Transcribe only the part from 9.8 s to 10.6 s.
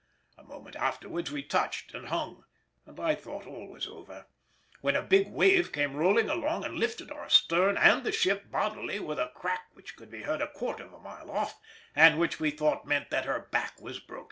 could be heard a